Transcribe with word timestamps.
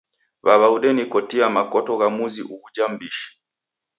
W'aw'a 0.45 0.67
odenikotia 0.75 1.47
makoto 1.55 1.93
gha 1.99 2.07
muzi 2.15 2.41
ughuja 2.53 2.85
m'mbishi. 2.89 3.27